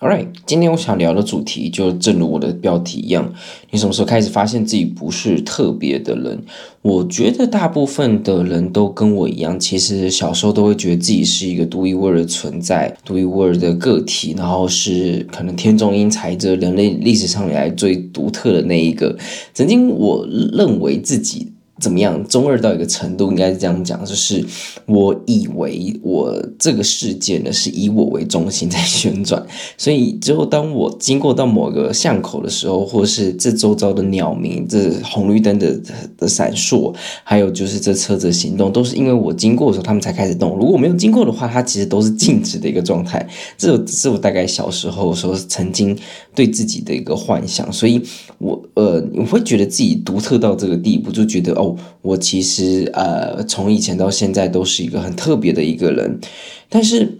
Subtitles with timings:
[0.00, 3.34] Alright，今天我想聊的主题就正如我的标题一样，
[3.72, 6.40] 你什么时候开始发现自己不是特别的人？
[6.82, 19.18] 我觉得大部分的人都跟我一样，其实小时候都会觉得自己是一个独一无二的存在，独一无二的个体，然后是可能天纵英才，这人类历史上以来最独特的那一个。
[19.52, 21.54] 曾经我认为自己。
[21.80, 22.22] 怎么样？
[22.28, 24.44] 中二到一个程度，应该是这样讲，就是
[24.86, 29.44] 我以为我这个世界呢是以我为中心在旋转，
[29.76, 35.80] 所以之后当我经过到某个巷口的时候，或是这周遭的鸟鸣、这红绿灯的
[36.16, 36.92] 的闪烁，
[37.22, 40.56] 还有就是这车子的行动，都是因为我经过的时候，他们才开始动。
[40.58, 43.24] 如果没有经过的话，它其实都是静止的一个状态。
[43.56, 45.96] 这是我大概小时候时候曾经
[46.34, 48.02] 对自己的一个幻想，所以
[48.38, 51.67] 我呃，我会觉得自己独特到这个地步，就觉得哦。
[52.02, 56.20] 我其实呃，从以前到现在都是一个很特别的一个人，
[56.68, 57.18] 但是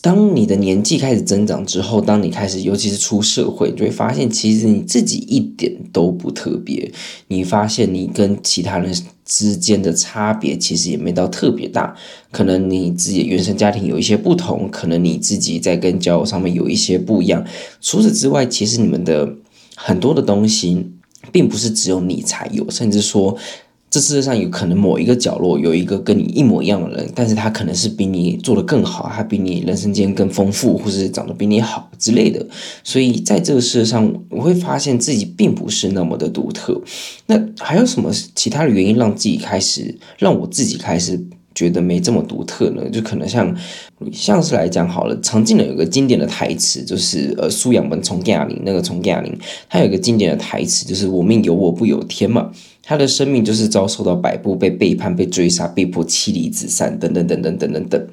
[0.00, 6.90] 当你的年纪开始增长之后，当你开始尤其是出社会，你就会发现其实你自己一点都不特别。
[7.28, 11.94] 你发现你跟其他人之间的差别其实也没到特别大，
[12.30, 17.44] 可能你自己的原生家庭有一些不同，可能你自己在跟交友上面有一些不一样。
[17.80, 19.34] 除此之外，其实你们的
[19.74, 20.86] 很多的东西，
[21.32, 23.36] 并不是只有你才有，甚至说。
[23.92, 32.46] 这世界上有可能某一个角落有一个跟你一模一样的人，但是他可能是比你做得更好，他比你人生经验更丰富，或是长得比你好之类的。
[32.84, 36.80] 所以在这个世界上，我会发现自己并不是那么的独特。
[37.26, 41.20] 那还有什么其他的原因让自己开始，让我自己开始
[41.60, 42.88] 觉得没这么独特呢？
[42.88, 43.54] 就可能像
[44.10, 49.30] 像是来讲好了，常见的有个经典的台词，就是呃苏养文从亚林那个从亚林，
[49.68, 52.50] 他有个经典的台词，就是我命由我不由天嘛。
[52.82, 58.06] 他的生命就是遭受到摆布、被背叛、被追杀、被迫妻离子散，等等等等等等等。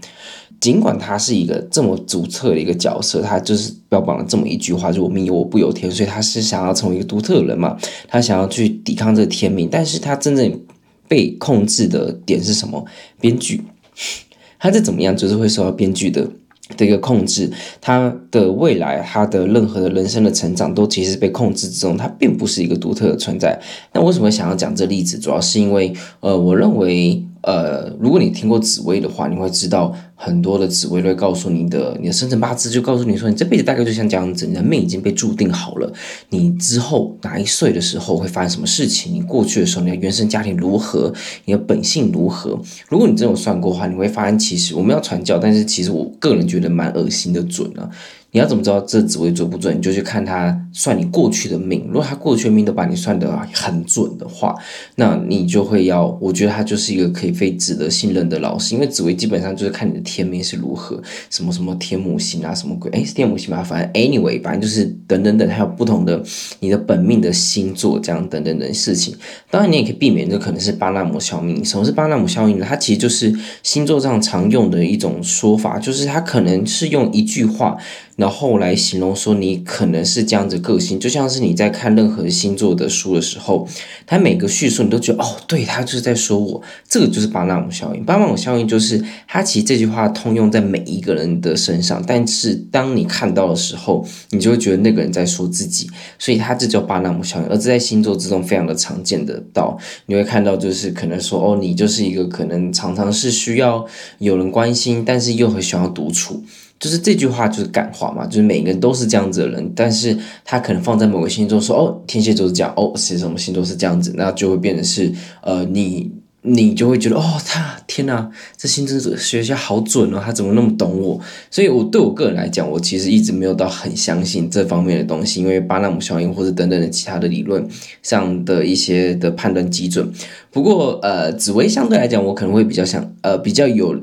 [0.60, 7.78] 尽管他是一个这么独特的一个角色，他就是标榜了这么一句话：“就我命由我不由天。”所以他是想要成为一个独特的人嘛？
[8.08, 10.60] 他想要去抵抗这个天命，但是他真正
[11.08, 12.86] 被控制的点是什么？
[13.20, 13.64] 编剧，
[14.60, 15.16] 他是怎么样？
[15.16, 16.28] 就是会受到编剧的。
[16.76, 23.58] 的一个控制，他的未来，他的任何的人生的成长，都其实被控制之中，他并不是一个独特的存在。
[23.94, 25.18] 那为什么想要讲这例子？
[25.18, 27.24] 主要是因为，呃，我认为。
[27.48, 35.90] 呃，如果你听过紫微的话，你会知道很多的紫微都会告诉你的，你的生辰八字就告诉你说，你这辈子大概就像这样子，你的命已经被注定好了。
[36.28, 39.14] 你之后哪一岁的时候会发生什么事情？
[39.14, 41.14] 你过去的时候，你的原生家庭如何？
[41.46, 42.60] 你的本性如何？
[42.90, 47.90] 如果你真有算过的话，你会发现，其实我们要传教，但是其实我个人觉得蛮恶心的准啊。
[48.32, 49.76] 你要怎么知道这紫微准不准？
[49.76, 51.86] 你就去看他算你过去的命。
[51.88, 54.54] 如果他过去的命都把你算得很准的话，
[54.96, 58.76] 那你就会要，我觉得他就是一个可以非值得信任的老师。
[58.76, 62.92] 因为紫微基本上就是看你的天命是如何，什么什么天母星啊，什么鬼？
[62.92, 63.64] 哎，是天母星吧？
[63.64, 66.22] 反正 anyway，反正就是等等等，还有不同的
[66.60, 69.16] 你的本命的星座这样等等等事情。
[69.50, 71.64] 当然，你也可以避免这可能是巴纳姆效应。
[71.64, 72.66] 什么是巴纳姆效应呢？
[72.68, 73.34] 它其实就是
[73.64, 77.78] 星座上常用的一种说法，就是它可能是用一句话。
[78.18, 83.66] 然后来形容说你可能是这样子个性，就像是你在看任何星座的书的时候，
[84.08, 88.04] 他每个叙述你都觉得哦，对，他就是在说我，这个就是巴纳姆效应。
[88.04, 103.86] 巴纳姆效应就是他其实这句话通用在每一个人的身上，但是当你看到的时候，你就会觉得那个人在说自己，所以他这叫巴纳姆效应，而这在星座之中非常的常见的到，你会看到就是可能说哦，你就是一个可能常常是需要
[104.18, 106.44] 有人关心，但是又很喜欢独处。
[106.80, 115.12] 就是这句话就是感化嘛，就是每个人都是这样子的人，但是他可能放在某个星座说哦，天蝎座是这样，哦，是什么星座是这样子，那就会变成是
[115.42, 116.12] 呃，你
[116.44, 121.20] 你就会觉得哦，他天哪，这星座学校好准哦，他怎么那么懂我？
[121.50, 127.68] 所以，我对我个人来讲，我其实一直没有到很相信这方面的东西，因为巴纳姆效应或者等等的其他的理论
[128.04, 130.10] 上的一些的判断基准。
[130.52, 134.00] 不过，呃，紫薇相对来讲，我可能会比较想呃比较有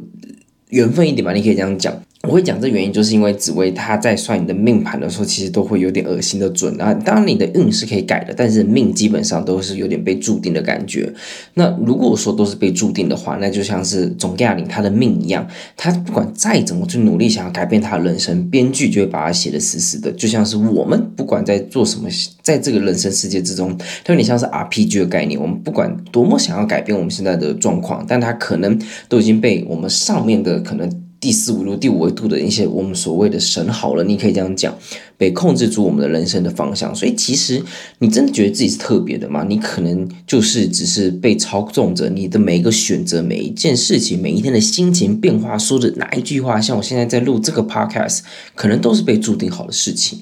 [0.70, 1.94] 缘分一点吧，你可以这样讲。
[2.26, 6.92] 我会讲这原因，就是因为紫薇他在算你的命盘的时候，其实都会有点恶心的准啊。
[6.94, 11.12] 当然你的运是可以改的，但是命基本上都是有点被注定的感觉。
[11.54, 20.10] 那如果说都是被注定的话，那就像是总亚玲他的命一样，他不管再怎么去努力想要改变他的人生，编剧就会把他写得死死的。
[20.12, 22.08] 就像是我们不管在做什么，
[22.42, 25.40] 在这个人生世界之中，它有点像是 RPG 的概念。
[25.40, 31.03] 我们不管多么想要改变我们现在的状况，但他可能都已经被我们上面的可能。
[31.24, 34.76] 第四五度、第五维度的一些我们所谓的神好了，你可以这样讲，
[35.16, 36.94] 被控制住我们的人生的方向。
[36.94, 37.62] 所以，其实
[38.00, 39.42] 你真的觉得自己是特别的吗？
[39.48, 48.18] 你可能就是只是被操纵着，你的每一个选择、每一件事情、每一天的心情变化，说的哪一句话，像我现在在录这个 podcast，
[48.54, 50.18] 可能都是被注定好的事情。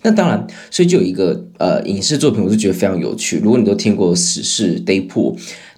[0.00, 3.38] 那当然，所以就有一个呃影视作品，我就觉得非常有趣。
[3.44, 5.36] 如果你都听过《死侍》Deadpool。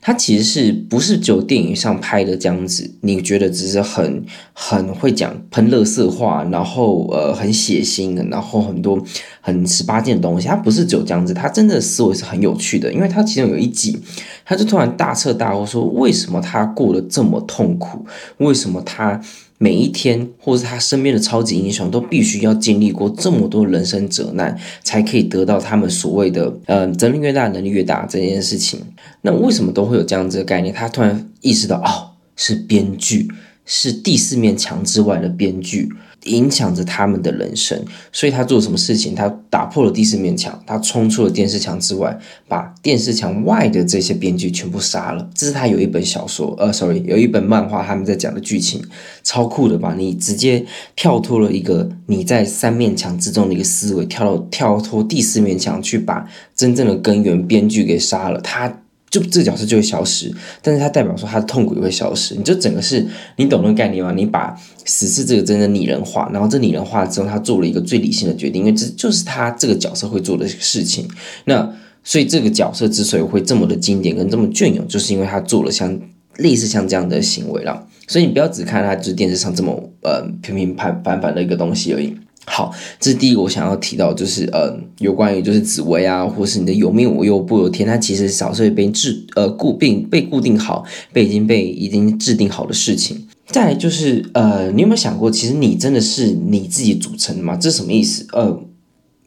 [0.08, 2.90] 它其实是不是只有电影上拍的这样子？
[3.02, 4.25] 你觉得只是很
[4.55, 8.99] 很会讲喷乐色话，然后呃很血腥的，然后很多
[9.43, 10.49] 很十八禁的东西。
[10.49, 12.90] 它不是只有这样子，它真的思维是很有趣的。
[12.90, 13.99] 因为它其中有一集，
[14.46, 18.06] 他就突然大彻大悟说：为什么他过得这么痛苦？
[18.38, 19.20] 为什么他？
[19.58, 28.81] 每一天，或是他身边的超级英雄，都必须要经历过这么多人生折难，才可以得到他们所谓的“呃，责任越大，能力越大”这件事情。
[29.22, 30.72] 那为什么都会有这样子的概念？
[30.72, 33.28] 他突然意识到，哦，是编剧，
[33.66, 35.88] 是第四面墙之外的编剧。
[36.28, 37.82] 影响着他们的人生，
[38.12, 39.14] 所以他做什么事情？
[39.14, 42.16] 他打破了第四面墙，他冲出了电视墙之外，
[42.46, 45.28] 把电视墙外的这些编剧全部杀了。
[45.34, 48.82] 这是他有一本小说，呃，sorry，有一本漫画，他们在讲的剧情，
[49.25, 49.94] 超酷的吧？
[49.96, 50.64] 你直接
[50.94, 58.40] 跳脱了一个你在三面墙之中的一个思维，跳到跳脱第四面墙去把真正的根源编剧给杀了。
[58.40, 58.80] 他。
[59.10, 62.34] 就这个角色就会消失，但是它代表说他的痛苦也会消失。
[62.34, 63.06] 你就整个是，
[63.37, 64.12] 你懂那个概念吗？
[64.14, 71.08] 你把死侍这个真的拟人化，然后这拟人化之后，他做了一个最理性的决定，因为这就是他这个角色会做的事情。
[71.44, 71.75] 那
[72.05, 75.99] 所以这个角色之所以会这么的经典跟这么隽永，就是因为他做了像
[76.37, 77.87] 类似像这样的行为了。
[78.06, 79.72] 所以你不要只看他就是电视上这么
[80.02, 82.16] 呃平平凡凡凡的一个东西而已。
[82.49, 93.27] 好，这是第一个我想要提到，就是呃，有关于就是紫薇啊，或是你的有命无忧不由天，它其实早就被制呃固定被固定好，被已经被已经制定好的事情。
[93.47, 97.56] 再来就是呃，你有没有想过，其实你真的是你自己组成的吗？
[97.56, 98.27] 这是什么意思？
[98.33, 98.61] 呃，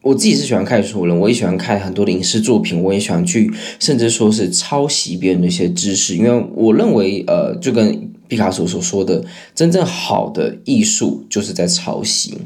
[0.04, 9.24] 我自己是喜欢看书的人，我也喜欢看很多的影视作品，我也喜欢去甚至说是抄袭别人的一些知识，因为我认为呃，就跟毕卡索所说的，
[9.56, 12.38] 真正好的艺术就是在抄袭。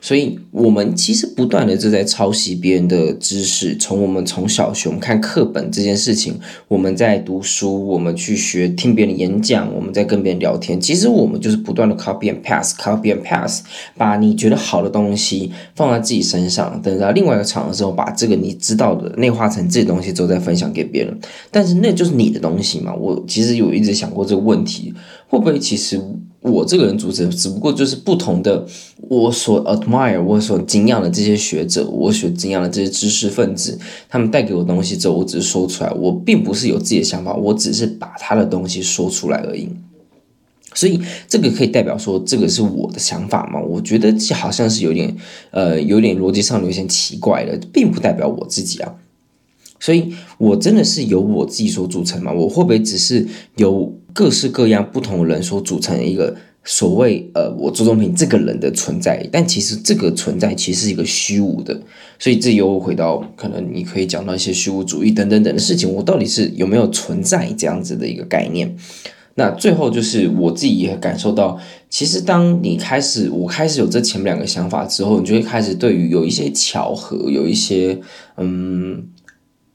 [0.00, 3.76] 所以，我们其实不断的就在抄袭别人的知识。
[3.76, 10.80] 从我们从小学，我们看课本这件事情，我们在读书，我们去学听别人演讲，我们在跟别人聊天。
[10.80, 13.64] 其实我们就是不断的 copy and pass，copy and pass，
[13.96, 21.18] 把你觉得好的东西放在自己身上，等到另外一个场合时候，把这个你知道的内化成自己的东西之后再分享给别人。
[21.50, 22.94] 但是那就是你的东西嘛？
[22.94, 24.94] 我其实有一直想过这个问题，
[25.26, 26.00] 会不会其实？
[26.40, 28.64] 我这个人组成，只不过就是不同的，
[29.08, 33.76] 我所 admire，我所敬仰的这些学者，我所敬仰的这些知识分子，
[34.08, 39.68] 他们带给我东西之后，我只是说出来，我并不是有自己的想法，我只是把他的东西说出来而已。
[40.74, 43.60] 所以这个可以代表说，这个是我的想法吗？
[43.60, 45.16] 我觉得这好像是有点，
[45.50, 48.94] 呃，有点逻辑上有些奇怪的，并不代表我自己啊。
[49.80, 52.32] 所以，我真的是由我自己所组成吗？
[52.32, 53.26] 我会不会只是
[53.56, 53.92] 由？
[54.18, 56.34] 各式各样不同人所组成一个
[56.64, 61.80] 所谓呃，我周中平这个人的存在，但其实这个存在其实是一个虚无的，
[62.18, 68.76] 所以这又回到可能你可以讲到一些虚无主义等等等的事情，我到底是有没有存在这样子的一个概念？
[69.36, 71.56] 那最后就是我自己也感受到，
[71.88, 78.00] 其实当你开始我开始有这前面两个想法之后，你就会开始对于有一些巧合，有一些
[78.36, 79.04] 嗯。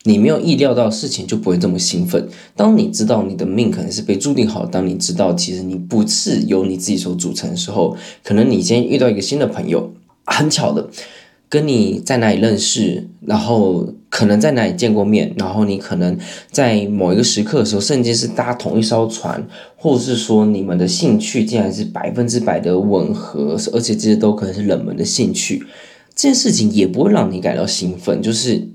[0.05, 2.27] 你没有意料到事情，就不会这么兴奋。
[2.57, 9.93] 当你知道你的命可能是被注定好，当你知道其实你不是由你自己所组成的时候，可能你今天遇到一个新的朋友，
[10.25, 10.89] 很巧的，
[11.47, 16.17] 跟你在哪里认识，然后可能在哪里见过面，然后你可能
[16.51, 25.63] 在某一个时刻的时候，甚至是搭同一艘船，或者是说你们的兴趣竟然是百分之百的吻合，而且这些都可能是冷门的兴趣，
[26.13, 28.67] 这件事情也不会让你感到兴奋，就是。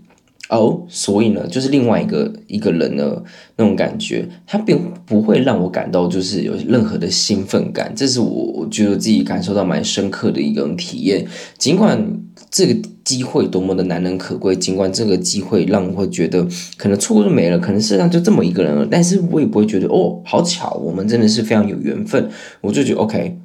[0.49, 3.23] 哦所以呢，就是另外一个一个人的
[3.57, 11.27] 那种感觉，他并不会让我感到就是有任何的兴奋感，这是我我觉得自己感受到蛮深刻的一个体验。
[11.59, 12.75] 尽管这个
[13.05, 22.29] 机会多么的难能可贵，尽管这个机会让我会觉得可能错过就没了，可能世上就这么一个人了，但是我也不会觉得哦，好巧，我们真的是非常有缘分。
[22.63, 23.39] 我就觉得 OK。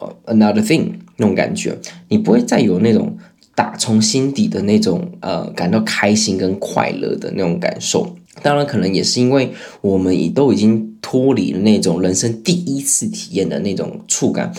[0.00, 0.86] 呃 another thing
[1.18, 1.78] 那种感觉，
[2.08, 3.16] 你不会再有那种
[3.54, 8.16] 打从心底的那种呃感到开心跟快乐的那种感受。
[8.42, 14.52] 当然，可能也是因为我们已都已经脱离了那种人生第一次体验的那种触感。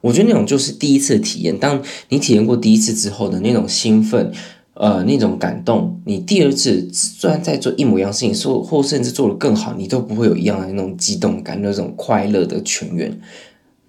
[0.00, 1.56] 我觉得那种就是第一次体验。
[1.58, 4.32] 当你体验过第一次之后的那种兴奋，
[4.74, 13.16] 呃，那种感动，你第二次虽然在做一模一样事情，或甚至做得更好，你都不会有一样的那种激动感，那种快乐的泉源。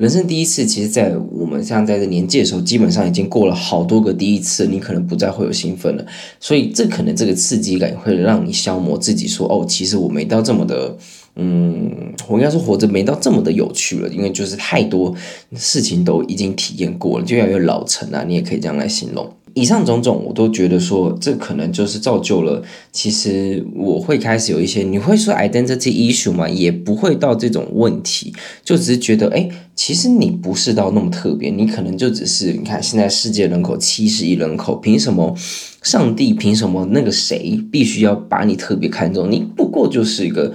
[0.01, 6.03] 人生第一次，其实，在我们像在这年纪的时候，基本上已经过了好多个第一次，你可能不再会有兴奋了。
[6.39, 10.97] 所以，这可能这个刺激感会让你消磨自己，说：“哦，其实我没到这么的，
[11.35, 11.91] 嗯，
[12.27, 15.13] 我应该说活着没到这么的有趣了。”因为就是太多
[15.53, 19.31] 事情都已经体验过了，就要有老成啊，你也可以这样来形容。
[19.53, 22.63] 以上种种，我都觉得说，这可能就是造就了。
[22.91, 26.47] 其实我会开始有一些，你会说 identity issue 吗？
[26.47, 35.35] 也不会到这种问题，就只是觉得，哎，其实你不是到那么特别，你可能就只是，你看现在世界人口七十亿人口，凭什么
[35.81, 39.29] 上帝凭什么那个谁必须要把你特别看重？
[39.29, 40.53] 你不过就是一个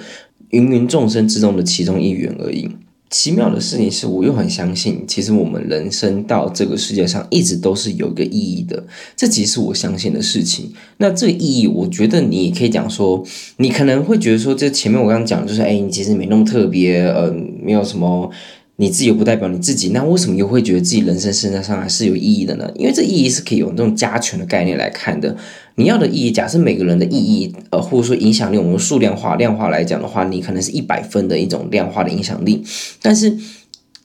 [0.50, 2.68] 芸芸众生之中的其中一员而已。
[3.08, 8.82] 奇妙的事情是，我又很相信，其实我们人生到这个世界上，一直都是有一个意义的。
[9.16, 10.72] 这其实我相信的事情。
[10.98, 13.24] 那这个意义，我觉得你也可以讲说，
[13.58, 18.30] 你可能会觉得说，这前面我刚刚讲，就是哎，你其实没那么特别，嗯、没有什么。
[18.78, 22.70] 你自己又不代表你自己，那为什么又会觉得自己人生身上还是有意义的呢？
[22.74, 25.34] 因为这意义是可以用这种加权的概念来看的。
[25.76, 32.62] 你要的意义，假设每个人的意义，呃，或者说影响力，我们数量化、量化来讲的话，你可能是一百分的一种量化的影响力，
[33.00, 33.38] 但是。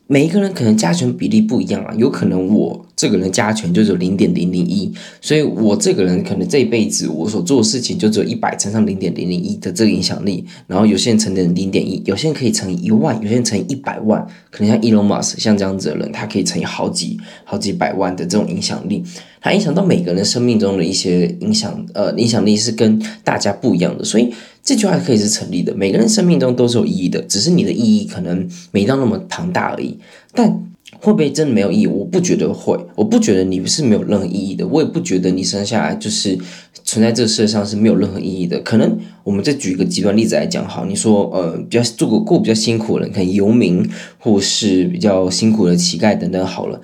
[0.07, 19.03] 每一个人可能加权比例不一样啊，有可能我这个人加权就只有零点零零一，所以我这个人可能这一辈子我所做的事情就只有一百乘上零点零零一的这个影响力，然后有些人乘的零点一，有些人可以乘一万，有些人乘一百万，可能像 Elon Musk 像这样子的人，他可以乘以好几好几百万的这种影响力，
[19.41, 24.31] 他影响到每个人生命中的一些影响，呃，影响力是跟大家不一样的，所以。
[24.63, 29.97] 这句话可以是成立的，每个人生命中都是有意义的，只是你的意义可能没到那么庞大而已。
[30.35, 30.70] 但
[31.01, 31.87] 会不会真的没有意义？
[31.87, 36.37] 我不觉得会，我不觉得你是没有任何意义的，我也不觉得你生下来就是
[36.83, 38.59] 存在这个世界上是没有任何意义的。
[38.59, 43.83] 可能我们再举一个极端例子来讲，好，你说呃，比较做过过比较辛苦的人，可能游民
[44.19, 46.79] 或是比较辛苦的乞丐等等，好了，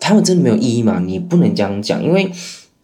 [0.00, 1.02] 他们真的没有意义吗？
[1.04, 2.30] 你不能这样讲，因为。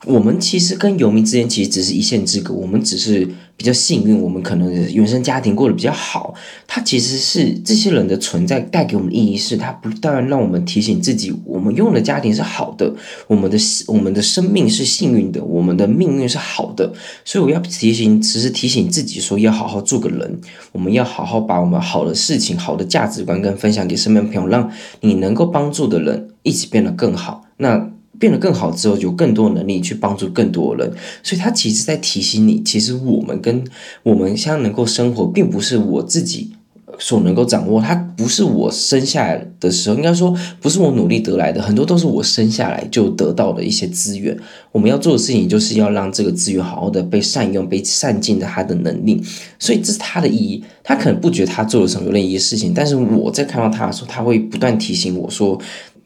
[0.06, 6.34] 我们其实跟游民之间其实只是一线之隔，我们只是比较幸运，我们可能原生家庭过得比较好。
[6.66, 12.92] 它其实是这些人的存在带给我们的意义是，它不但让我们提醒自己，我们拥有的家庭是好的，
[13.26, 13.56] 我们的
[13.86, 16.92] 我们的生命是幸运的，我们的命运是好的。
[17.24, 20.40] 所以我要提醒，其实提醒自己说，要好好做个人，
[20.72, 24.70] 我们要好好把我们好的事情、好的价值观跟分享给身边朋友，让
[25.00, 27.44] 你能够帮助的人一起变得更好。
[27.56, 27.93] 那。
[28.18, 30.90] 变得更好之后，有更多能力去帮助更多人，
[31.22, 33.64] 所以他其实在提醒你，其实我们跟
[34.02, 36.52] 我们现在能够生活，并不是我自己
[36.98, 44.36] 所能够掌握，它不是我生下来的时候，应该说不是我努力得来的，很多都是我生下来就得到的一些资源。
[44.70, 49.20] 我们要做的事情，就是要让这个资源好好的被善用，被善尽的他的能力。
[49.58, 55.60] 所以这是他的意义，他可能不觉得他做了什么有意义的事情，但是我在看到他的时候，他会不断提醒我说。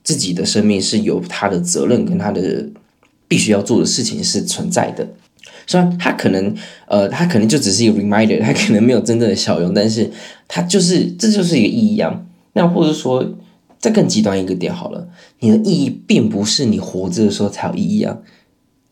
[0.09, 2.67] 自己的生命是有他的责任跟他的
[3.29, 5.07] 必须要做的事情是存在的，
[5.67, 6.55] 虽然他可能
[6.87, 10.11] 呃，他可能就只是一个 reminder，他可能没有真正的效用，但是
[10.47, 12.23] 他就是这就是一个意义啊。
[12.55, 13.35] 那或者说
[13.79, 15.07] 再更极端一个点好了，
[15.41, 18.17] 你的意义并不是你活着的时候才有意义啊，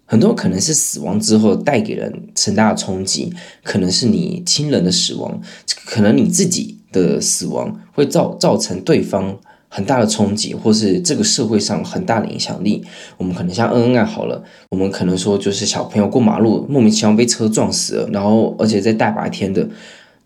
[0.04, 3.32] 很多可能是死亡之后带给人很大的冲击，
[3.64, 5.40] 可能是你亲人的死亡，
[5.86, 9.38] 可能你自己的死亡会造造成对方。
[9.76, 12.82] 很大的冲击，或是这个社会上很大的影响力，
[13.18, 19.68] 我们可能像恩恩爱好了，我们可能说就是小朋友过马路莫名其妙被车撞死了，然后而且在大白天的，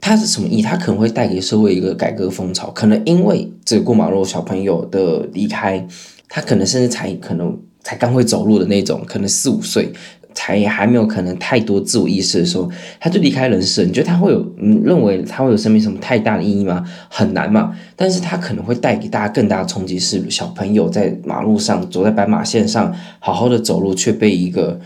[0.00, 0.62] 它是什么意义？
[0.62, 5.84] 它可能会带给社会一个改革风潮，可能因为这个过马路小朋友的离开，
[6.28, 9.92] 他可能甚至才可能才刚会走路的那种，可能四五岁。
[10.34, 13.84] 才还没有可能太多自我意识的时候，他就离开人世。
[13.84, 14.40] 你觉得他会有？
[14.58, 16.84] 你认为他会有生命什么太大的意义吗？
[17.08, 17.76] 很难嘛。
[17.96, 24.80] 但是他可能会带给大家更大的冲击，是小朋友在马路上走在斑马线上，好好的走路，却被一个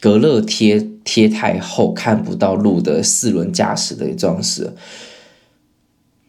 [0.00, 4.74] 隔热贴贴太厚，看不到路的四轮驾驶的撞死。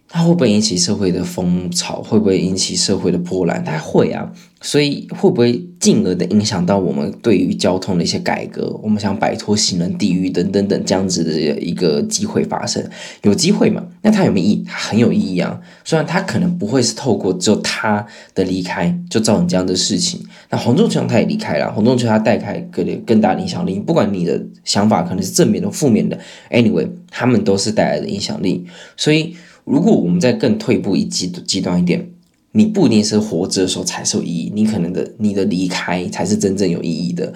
[0.09, 2.01] 它会不会引起社会的风潮？
[2.01, 3.63] 会不会引起社会的波澜？
[3.63, 4.29] 它会啊。
[4.61, 8.77] 所以会不会进而的影响到我们对于交通的一些改革？
[8.83, 12.85] 我们想摆脱行人地狱等等等这样子的一个机会发生，
[13.21, 13.81] 有机会嘛？
[14.01, 14.65] 那它有没有意义？
[14.67, 15.57] 它很有意义啊！
[15.85, 20.19] 虽然它可能不会是透过只有他的离开就造成这样的事情。
[20.49, 23.79] 那洪仲丘他也离开了，洪仲丘他带开更更大的影响力。
[23.79, 26.19] 不管你的想法可能是正面的、负面的
[26.51, 28.65] ，anyway，他们都是带来的影响力。
[28.97, 29.37] 所以，
[29.69, 32.09] 如果我们再更退步一极极端一点。
[32.51, 37.31] 你不一定是活着的时候才是有意义，你可能的你的离开才是真正有意义的，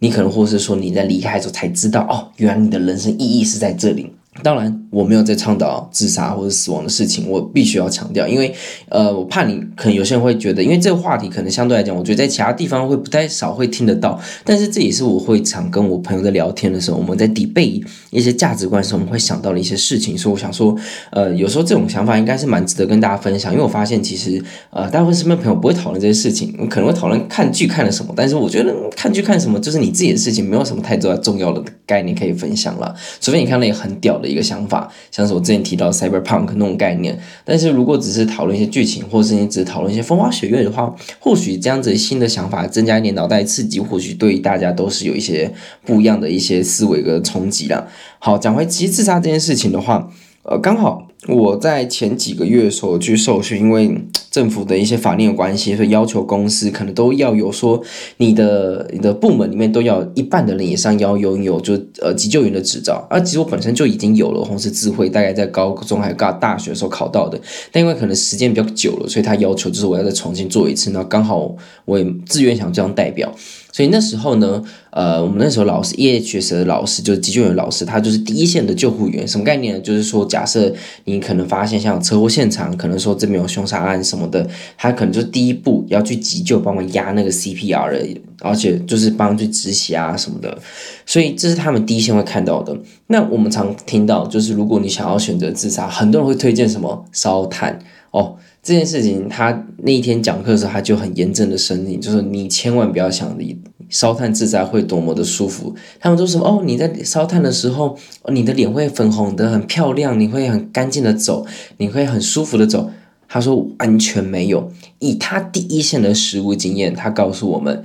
[0.00, 4.10] 你可能或是说你在离开的时候才知道，哦，原来你的人生意义是在这里。
[4.42, 8.54] 当然，我没有在倡导自杀或者死亡的事情，我必须要强调，因为，
[8.88, 20.74] 呃，我怕你可能有些人会觉得，因为这个话题可能相对来讲，我觉得在其他地方会不太少会听得到，但是这也是我会常跟我朋友在聊天的时候，我们在 debate 一些价值观的时候，我们会想到的一些事情，所以我想说，
[21.10, 34.90] 呃，有时候这种想法应该是蛮值得跟大家分享，因为我发现其实，呃，大部分身边朋友不会讨论这些事情，可能会讨论看剧看了什么，但是我觉得看剧看什么就是你自己的事情，没有什么太多重要的概念可以分享了，除非你看那个很屌的一个想法。
[35.10, 45.52] 像是我之前提到 cyberpunk 那种概念，但是如果只是讨论一些剧情，或是你只讨论一些风花雪月的话，或许这样子新的想法增加一点脑袋刺激，或许对大家都是有一些
[45.84, 47.86] 不一样的一些思维跟冲击啦。
[48.18, 50.10] 好，讲回其实自杀这件事情的话，
[50.42, 51.04] 呃，刚好。
[51.26, 53.92] 我在前几个月的时候去受训，因为
[54.38, 57.82] 政府的一些法令的关系，所以要求公司可能都要有说，
[58.18, 63.04] 你的你的部门里面都要一半的人以上要拥有就呃急救员的执照。
[63.10, 67.36] 而其实我本身就已经有了，红十字会大概在高中还有大大学的时候考到的，
[67.72, 70.92] 但因为可能时间比较久了，所以他要求就是我要再重新做一次。
[70.92, 71.52] 那刚好
[71.84, 73.34] 我也自愿想这样代表。
[73.78, 79.26] 所以那时候呢，呃，我们那时候老师，EHS 的老师就是急救员老师，他就是第一线的救护员。
[79.28, 79.80] 什么概念呢？
[79.80, 84.44] 就是说，假设你可能发现像车祸现场，可能说这边有凶杀案什么的，
[84.76, 90.58] 他可能就第一步要去急救，帮忙压那个 CPR 而已，而且就是帮去止血啊什么的。
[91.06, 92.76] 所以这是他们第一线会看到的。
[93.06, 97.78] 那我们常听到，就是如果你想要选择自杀，很多人会推荐什么烧炭
[98.10, 98.34] 哦。
[98.62, 103.56] 这件事情，他那一天讲课的时候，他就很严正的声音，就是你千万不要想你
[103.88, 105.74] 烧炭自在会多么的舒服。
[105.98, 106.42] 他们都说？
[106.42, 107.96] 哦，你在烧炭的时候，
[108.30, 111.46] 你的脸会粉红的，很漂亮，你会很干净的走，
[111.78, 112.90] 你会很舒服的走。
[113.28, 117.84] 他说完全没有，以他第一线的实物经验，他告诉我们。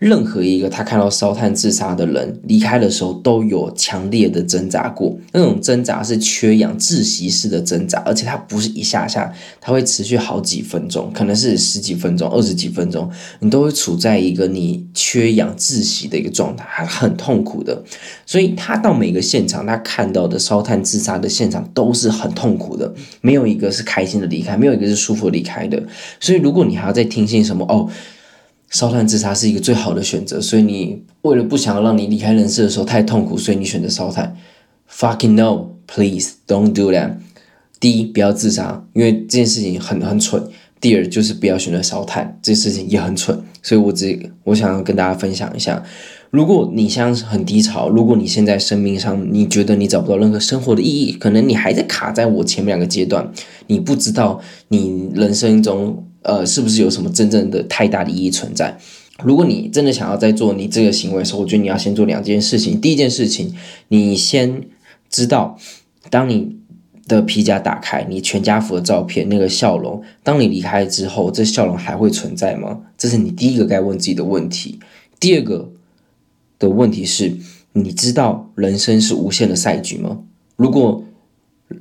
[0.00, 5.14] 任何一个他看到烧炭自杀的人离开的时候，都有强烈的挣扎过。
[5.30, 9.30] 那种挣扎是缺氧窒息式的挣扎，而且它不是一下下，
[9.60, 17.84] 它会持续好几分钟，可能是十几分钟、二十几分钟，你都会处在一个你缺氧窒息的一个状态，很痛苦的。
[18.24, 25.82] 所以他到每个现场，他看到的烧炭自杀的现场都是很痛苦的，没有一个是开心的离开，没有一个是舒服离开的。
[26.18, 27.86] 所以如果你还要再听信什么哦。
[28.70, 34.36] 烧炭自杀是一个最好的选择，所以你为了不想要让你离开人世的时候太痛苦，所以你选择烧炭。
[34.88, 37.16] Fucking no, please don't do that。
[37.80, 40.42] 第一，不要自杀，因为这件事情很很蠢。
[40.80, 43.38] 第二，就是不要选择烧炭，这件事情也很蠢。
[43.60, 45.82] 所以我只我想要跟大家分享一下，
[46.30, 53.30] 如果你现在很低潮，如果你现在生命上你觉得你找不到任何生活的意义，可能你还在卡在我前面两个阶段，
[53.66, 56.06] 你不知道你人生中。
[56.22, 58.78] 呃，是不是有什么真正的太大的意义存在？
[59.22, 62.80] 如果你真的想要在做你这个行为的时候，我觉得你要先做两件事情。
[62.80, 63.54] 第一件事情，
[63.88, 64.62] 你先
[65.10, 65.58] 知道，
[66.08, 66.56] 当你
[67.06, 72.80] 的皮夹打开，你全家福的照片，那个笑容，当你离开之后，这笑容还会存在吗？
[72.96, 74.78] 这是你第一个该问自己的问题。
[75.18, 75.70] 第二个
[76.58, 77.36] 的问题是，
[77.72, 80.20] 你知道人生是无限的赛局吗？
[80.56, 81.04] 如果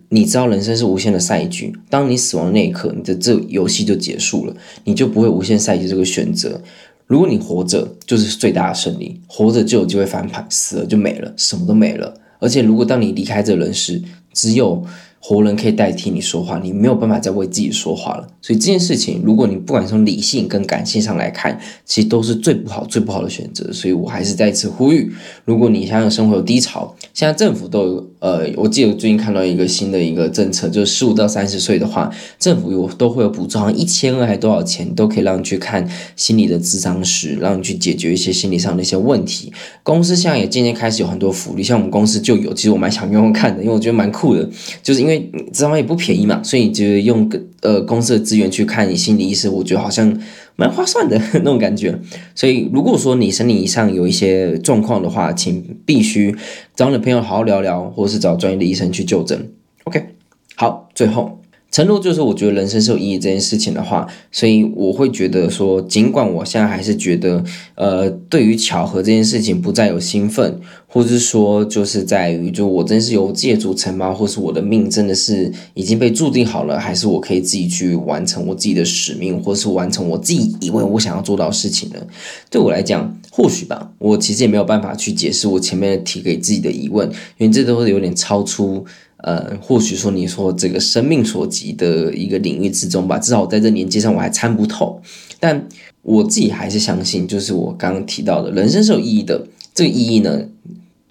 [0.10, 6.62] 你知道人生是无限的赛局，当你死亡那一刻，你的这游戏就结束了，你就不会无限赛局这个选择。
[7.08, 12.14] 如果你活着，就是最大的胜利，活着就有机会翻盘，死了就没了，什么都没了。
[12.40, 14.86] 而且，如果当你离开这人世，只有
[15.22, 18.26] 活人可以代替你说话，你没有办法再为自己说话了。
[18.42, 23.72] 所以这件事情，如果你不管从理性跟感性上来看，其实都是最不好、最不好的选择。
[23.74, 25.12] 所以我还是再次呼吁，
[25.44, 39.52] 如果你想想生活有低潮，现在政府都有，呃，我记得最近看到一个新的一个政策，就是十五到三十岁的话，政府有都会有补助，好像一千二还多少钱，都可以让你去看心理的咨商师，让你去解决一些心理上的一些问题。
[39.84, 44.50] 公司现在也渐渐开始有很多福利，像我们公司就有，其实我蛮想用用看的，因为我觉得蛮酷的，
[44.82, 45.09] 就是因为。
[45.10, 50.16] 因为咨商也不便宜嘛，所以就用个呃公司的资源去看你心理医生，我觉得好像
[50.56, 52.00] 蛮划算的 那种感觉。
[52.36, 56.36] 所以如果说你生理上有一些状况的话，请必须
[56.76, 59.52] 找你的朋友好好聊聊，或是找专业的医生去就诊。
[59.86, 60.04] OK，
[60.56, 61.39] 好，最后
[61.72, 67.44] 承诺就是我觉得人生是有意义这件事情的话，所以我会觉得说，尽管我现在还是觉得，
[67.76, 74.12] 呃，对于巧合这件事情不再有兴奋，或者是说就是在于，就我真是由借助成吗？
[74.12, 81.98] 或是我的命真的是已经被注定好了，还是我可以自己去完成我自己的使命，或是完成我自己以为我想要做到事情呢？
[82.50, 88.84] 对我来讲，或许吧，我其实也没有办法去解释我前面提给自己的疑问，因为这都是有点超出。
[89.24, 95.02] 呃，或许说你说这个生命所及的一个领域之中吧，至少我在这年纪上我还参不透。
[95.40, 95.68] 但
[96.02, 99.46] 我自己还是相信，就是我刚刚提到的，人生是有意义的。
[99.74, 100.42] 这个意义呢，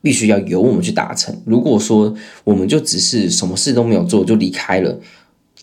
[0.02, 1.34] 必须要由我们去达成。
[1.44, 4.98] 如果说我们就只是什么事都没有做就离开了，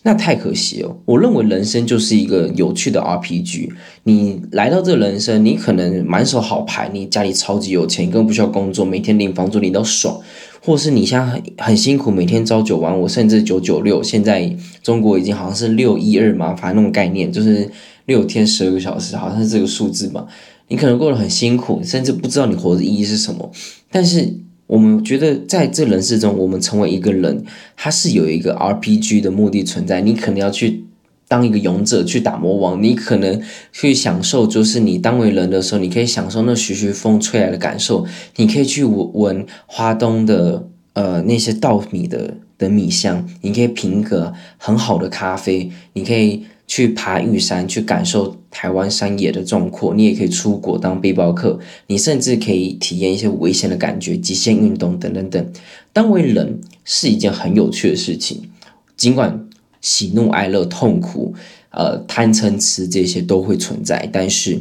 [0.02, 0.96] 那太可惜了。
[1.04, 3.70] 我认为人生就是一个有趣的 RPG。
[4.04, 10.20] 你来到这人生，你可能满手好牌，你家里超级有钱，根本不需要工作，每天领房租领到爽。
[10.66, 14.02] 或是你现在很很辛苦，每天朝九晚五，甚至九九六。
[14.02, 14.52] 现在
[14.82, 17.70] 中国已经好像是六一二嘛，反正那种概念就是
[18.06, 20.26] 六天十二个小时，好像是这个数字嘛。
[20.66, 23.48] 你可能过得很辛苦，甚至不知道你活的意义是什么。
[23.92, 24.28] 但是
[24.66, 27.44] 我们觉得在这人世中，我们成为一个人，
[27.76, 30.00] 它是有一个 RPG 的目的存在。
[30.00, 30.82] 你可能要去。
[31.28, 51.58] 当一个勇者去打魔王，你可能去享受，就是你当为人的时候，你可以享受那徐徐风吹来的感受，你可以去闻闻花东的呃那些稻米的的米香，你可以品个很好的咖啡，你可以去爬玉山，去感受台湾山野的壮阔，你也可以出国当背包客，
[51.88, 55.52] 你甚至可以体验一些危险的感觉，极限运动等等等。
[55.92, 58.48] 当为人是一件很有趣的事情，
[58.96, 59.45] 尽管。
[59.86, 61.32] 喜怒哀乐、痛苦，
[61.70, 64.10] 呃，贪嗔痴这些都会存在。
[64.12, 64.60] 但是，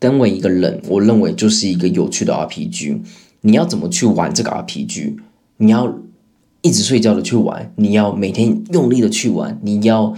[0.00, 2.98] 身为一个人，我认为就是一个有趣的 RPG。
[3.42, 5.14] 你要怎么去玩这个 RPG？
[5.58, 5.96] 你要
[6.62, 10.12] 一直睡觉的去玩，你要每天用力的去玩，你要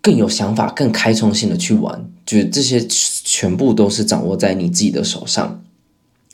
[0.00, 2.08] 更有想法、更开创性的去玩。
[2.24, 5.62] 就是这些全部都是掌握在你自己的手上。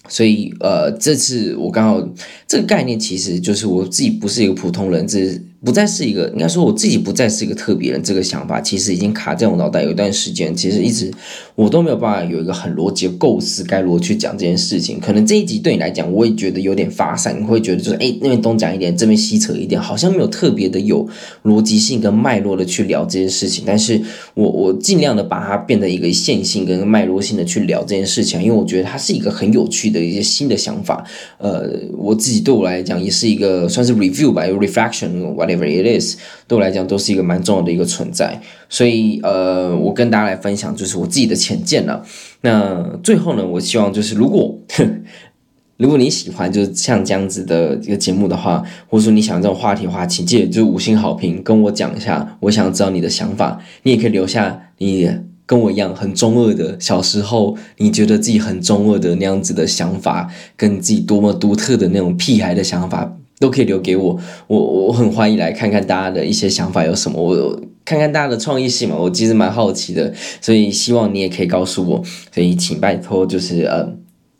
[0.08, 2.08] 所以，呃，这次我刚好
[2.46, 5.42] 这个概念，其实就是我自己不是一个普通人，这。
[5.64, 8.00] 不再是一个，应该说我自己不再是一个特别人。
[8.00, 11.10] 这个想法其实已经卡在我脑袋有一段时间，其实一直
[11.56, 15.00] 我都没有办法有一个很逻辑的构思，该如何去讲这件事情。
[15.00, 21.04] 可能这一集对你来讲，我也觉得有点发散，你会觉得就是哎，那边东讲一点，这边西扯一点，好像没有特别的有
[21.42, 23.64] 逻辑性跟脉络的去聊这件事情。
[23.66, 24.00] 但是
[24.34, 31.04] 我我尽量的把它变得一个线性跟脉络性的去聊这件事情，因为我觉得它是一个很有趣的一些新的想法。
[31.38, 35.47] 呃，我自己对我来讲也是一个算是 review 吧，reflection。
[35.48, 42.04] Whatever it is，对我来讲都是一个蛮重要的一个存在，所以呃，我跟大家来分享就是我自己的浅见了。
[42.42, 44.58] 那最后呢，我希望就是如果
[45.78, 53.58] 如果你喜欢就是像这样子的一个节目的话，或者说你想这种话题的话，请记得就五星好评跟我讲一下，我想知道你的想法。
[53.84, 55.08] 你也可以留下你
[55.46, 63.16] 跟我一样很中二的小时候，你觉得自己很中二的那样子的想法，跟自己多么独特的那种屁孩的想法。
[63.38, 72.02] 都可以留给我，我我很欢迎来看看大家的一些想法有什么，我看看大家的创意性嘛，我其实蛮好奇的，所以希望你也可以告诉我，
[72.34, 73.94] 所以请拜托就是呃，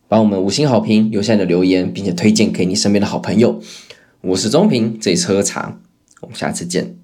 [0.09, 3.61] 把我们五星好评，留下你的留言，并且推荐给你身边的好朋友。
[4.21, 5.79] 我是中平，这里是喝茶，
[6.23, 6.97] 我们下次见。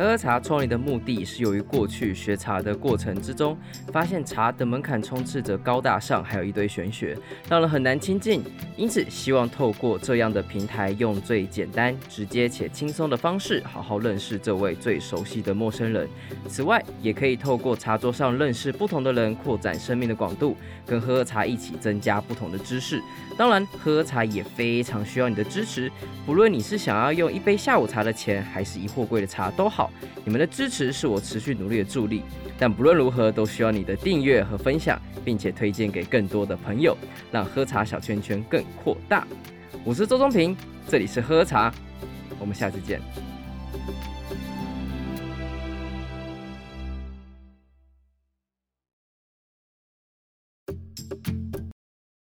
[0.00, 3.56] 喝茶创立的目的是由于过去学茶的过程之中，
[3.92, 7.14] 发现茶的门槛充斥着高大上，还有一堆玄学，
[7.50, 8.42] 让人很难亲近。
[8.80, 16.08] 因此，希望透过这样的平台，用最简单、直接且轻松的方式，好好认识这位最熟悉的陌生人。
[16.48, 23.02] 此外，也可以透过茶桌上认识不同的人，扩展生命的广度，跟喝喝茶一起增加不同的知识。
[23.36, 25.92] 当然，喝喝茶也非常需要你的支持，
[26.24, 29.92] 不论你是想要用一杯下午茶的钱，还是一货柜的茶都好。
[30.24, 32.22] 你们的支持是我持续努力的助力，
[32.58, 36.96] 但不论如何，都需要你的订阅和分享，并且推荐给更多的朋友，
[37.30, 39.26] 让喝茶小圈圈更扩大。
[39.84, 40.56] 我是周中平，
[40.88, 41.72] 这里是喝茶，
[42.38, 43.00] 我们下次见。